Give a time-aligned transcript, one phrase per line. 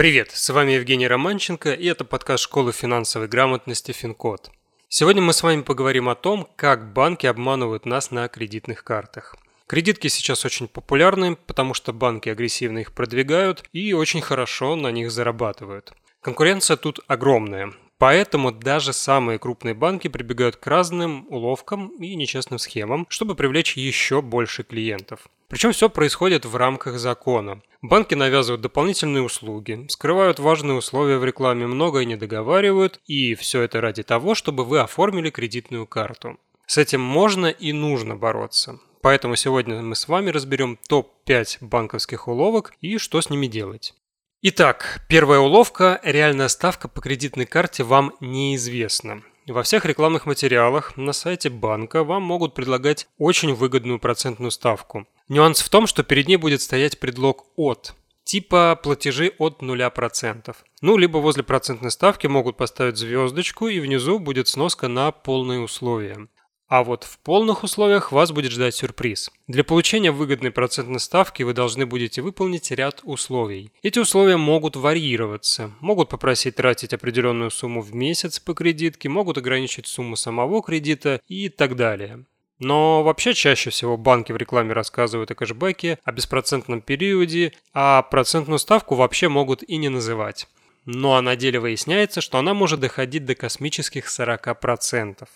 [0.00, 4.50] Привет, с вами Евгений Романченко и это подкаст школы финансовой грамотности Финкод.
[4.88, 9.36] Сегодня мы с вами поговорим о том, как банки обманывают нас на кредитных картах.
[9.66, 15.10] Кредитки сейчас очень популярны, потому что банки агрессивно их продвигают и очень хорошо на них
[15.10, 15.92] зарабатывают.
[16.22, 23.06] Конкуренция тут огромная, Поэтому даже самые крупные банки прибегают к разным уловкам и нечестным схемам,
[23.10, 25.28] чтобы привлечь еще больше клиентов.
[25.50, 27.60] Причем все происходит в рамках закона.
[27.82, 33.80] Банки навязывают дополнительные услуги, скрывают важные условия в рекламе, многое не договаривают, и все это
[33.80, 36.38] ради того, чтобы вы оформили кредитную карту.
[36.66, 38.78] С этим можно и нужно бороться.
[39.02, 43.94] Поэтому сегодня мы с вами разберем топ-5 банковских уловок и что с ними делать.
[44.42, 49.22] Итак, первая уловка– реальная ставка по кредитной карте вам неизвестна.
[49.48, 55.08] Во всех рекламных материалах на сайте банка вам могут предлагать очень выгодную процентную ставку.
[55.30, 57.94] Нюанс в том, что перед ней будет стоять предлог «от»,
[58.24, 60.56] типа платежи от 0%.
[60.80, 66.26] Ну, либо возле процентной ставки могут поставить звездочку и внизу будет сноска на полные условия.
[66.66, 69.30] А вот в полных условиях вас будет ждать сюрприз.
[69.46, 73.70] Для получения выгодной процентной ставки вы должны будете выполнить ряд условий.
[73.84, 75.70] Эти условия могут варьироваться.
[75.78, 81.48] Могут попросить тратить определенную сумму в месяц по кредитке, могут ограничить сумму самого кредита и
[81.48, 82.24] так далее.
[82.60, 88.58] Но вообще чаще всего банки в рекламе рассказывают о кэшбэке, о беспроцентном периоде, а процентную
[88.58, 90.46] ставку вообще могут и не называть.
[90.84, 95.26] Ну а на деле выясняется, что она может доходить до космических 40%.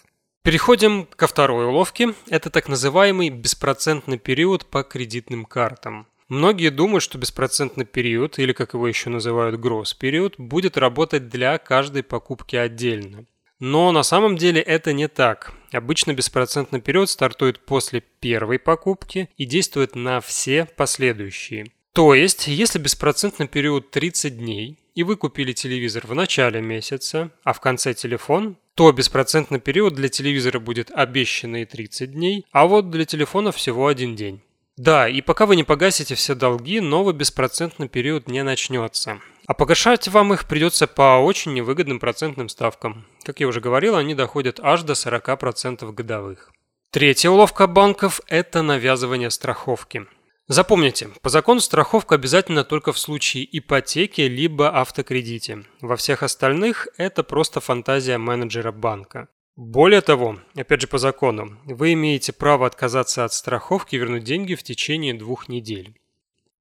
[0.42, 2.14] Переходим ко второй уловке.
[2.28, 6.06] Это так называемый беспроцентный период по кредитным картам.
[6.28, 12.02] Многие думают, что беспроцентный период, или как его еще называют гросс-период, будет работать для каждой
[12.02, 13.24] покупки отдельно.
[13.66, 15.54] Но на самом деле это не так.
[15.72, 21.68] Обычно беспроцентный период стартует после первой покупки и действует на все последующие.
[21.94, 27.54] То есть, если беспроцентный период 30 дней, и вы купили телевизор в начале месяца, а
[27.54, 33.06] в конце телефон, то беспроцентный период для телевизора будет обещанные 30 дней, а вот для
[33.06, 34.42] телефона всего один день.
[34.76, 39.22] Да, и пока вы не погасите все долги, новый беспроцентный период не начнется.
[39.46, 43.06] А погашать вам их придется по очень невыгодным процентным ставкам.
[43.22, 46.50] Как я уже говорил, они доходят аж до 40% годовых.
[46.90, 50.06] Третья уловка банков– это навязывание страховки.
[50.46, 55.64] Запомните, по закону страховка обязательно только в случае ипотеки либо автокредите.
[55.80, 59.28] Во всех остальных это просто фантазия менеджера банка.
[59.56, 64.54] Более того, опять же по закону, вы имеете право отказаться от страховки и вернуть деньги
[64.54, 65.96] в течение двух недель.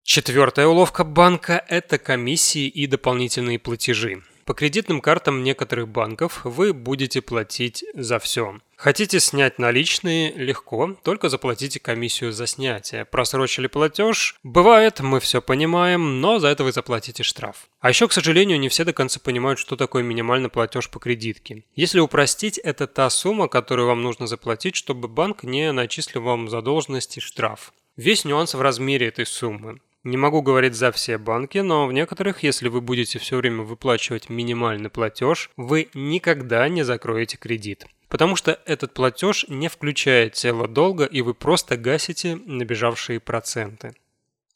[0.06, 4.22] Четвертая уловка банка– это комиссии и дополнительные платежи.
[4.44, 8.60] По кредитным картам некоторых банков вы будете платить за все.
[8.76, 13.06] Хотите снять наличные– легко, только заплатите комиссию за снятие.
[13.06, 14.36] Просрочили платеж?
[14.44, 17.70] Бывает, мы все понимаем, но за это вы заплатите штраф.
[17.80, 21.64] А еще, к сожалению, не все до конца понимают, что такое минимальный платеж по кредитке.
[21.76, 27.22] Если упростить, это та сумма, которую вам нужно заплатить, чтобы банк не начислил вам задолженности
[27.22, 27.72] штраф.
[27.96, 29.80] Весь нюанс в размере этой суммы.
[30.04, 34.30] Не могу говорить за все банки, но в некоторых, если вы будете все время выплачивать
[34.30, 37.86] минимальный платеж, вы никогда не закроете кредит.
[38.10, 43.96] Потому что этот платеж не включает тело долга и вы просто гасите набежавшие проценты.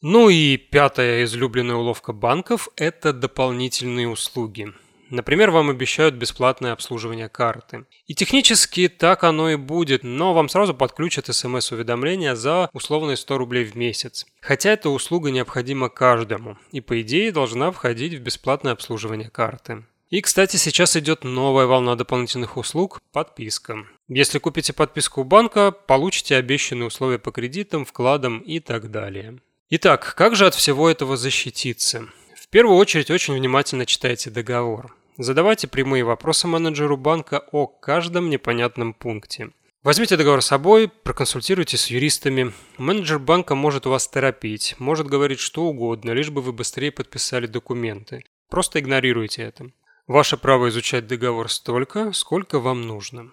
[0.01, 4.73] Ну и пятая излюбленная уловка банков– это дополнительные услуги.
[5.09, 7.85] Например, вам обещают бесплатное обслуживание карты.
[8.07, 13.65] И технически так оно и будет, но вам сразу подключат смс-уведомления за условные 100 рублей
[13.65, 14.25] в месяц.
[14.41, 19.83] Хотя эта услуга необходима каждому и по идее должна входить в бесплатное обслуживание карты.
[20.09, 23.85] И, кстати, сейчас идет новая волна дополнительных услуг– подписка.
[24.07, 29.39] Если купите подписку у банка, получите обещанные условия по кредитам, вкладам и так далее.
[29.69, 32.07] Итак, как же от всего этого защититься?
[32.47, 34.95] В первую очередь очень внимательно читайте договор.
[35.17, 39.49] Задавайте прямые вопросы менеджеру банка о каждом непонятном пункте.
[39.83, 42.53] Возьмите договор с собой, проконсультируйтесь с юристами.
[42.77, 48.23] Менеджер банка может вас торопить, может говорить что угодно, лишь бы вы быстрее подписали документы.
[48.49, 49.71] Просто игнорируйте это.
[50.07, 53.29] Ваше право изучать договор столько, сколько вам нужно.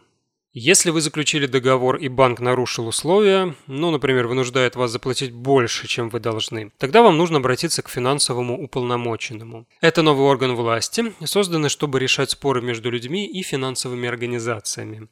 [0.56, 6.11] Если вы заключили договор и банк нарушил условия, ну, например, вынуждает вас заплатить больше, чем
[6.11, 9.67] вы должны, тогда вам нужно обратиться к финансовому уполномоченному.
[9.81, 15.09] Это новый орган власти, созданный, чтобы решать споры между людьми и финансовыми организациями.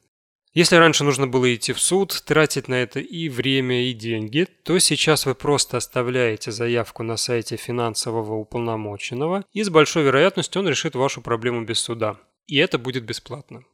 [0.53, 4.79] Если раньше нужно было идти в суд, тратить на это и время, и деньги, то
[4.79, 10.95] сейчас вы просто оставляете заявку на сайте финансового уполномоченного, и с большой вероятностью он решит
[10.95, 12.15] вашу проблему без суда.
[12.47, 13.65] И это будет бесплатно.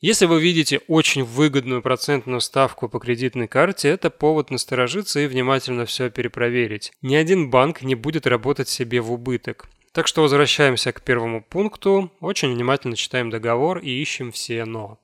[0.00, 5.84] Если вы видите очень выгодную процентную ставку по кредитной карте, это повод насторожиться и внимательно
[5.84, 6.92] все перепроверить.
[7.02, 9.68] Ни один банк не будет работать себе в убыток.
[9.92, 14.98] Так что возвращаемся к первому пункту, очень внимательно читаем договор и ищем все «но».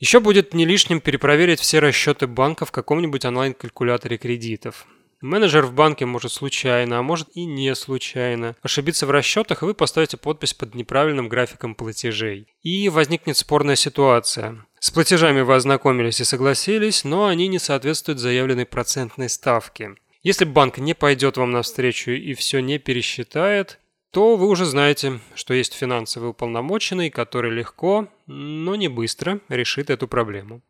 [0.00, 4.86] Еще будет не лишним перепроверить все расчеты банка в каком-нибудь онлайн-калькуляторе кредитов.
[5.20, 9.74] Менеджер в банке может случайно, а может и не случайно ошибиться в расчетах, и вы
[9.74, 12.46] поставите подпись под неправильным графиком платежей.
[12.62, 14.64] И возникнет спорная ситуация.
[14.78, 19.94] С платежами вы ознакомились и согласились, но они не соответствуют заявленной процентной ставке.
[20.22, 23.78] Если банк не пойдет вам навстречу и все не пересчитает,
[24.10, 30.08] то вы уже знаете, что есть финансовый уполномоченный, который легко, но не быстро решит эту
[30.08, 30.62] проблему.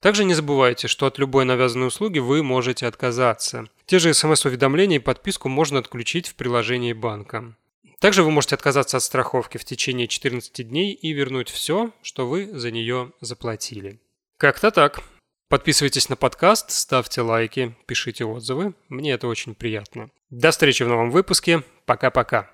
[0.00, 3.66] Также не забывайте, что от любой навязанной услуги вы можете отказаться.
[3.86, 7.54] Те же смс-уведомления и подписку можно отключить в приложении банка.
[7.98, 12.48] Также вы можете отказаться от страховки в течение 14 дней и вернуть все, что вы
[12.52, 13.98] за нее заплатили.
[14.36, 15.02] Как-то так.
[15.48, 18.74] Подписывайтесь на подкаст, ставьте лайки, пишите отзывы.
[18.88, 20.10] Мне это очень приятно.
[20.30, 21.64] До встречи в новом выпуске.
[21.86, 22.50] Пока-пока.